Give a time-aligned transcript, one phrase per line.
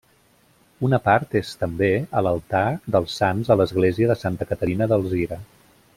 [0.87, 1.89] Una part és, també,
[2.21, 2.63] a l'altar
[2.97, 5.41] dels sants a l'Església de Santa Caterina d'Alzira.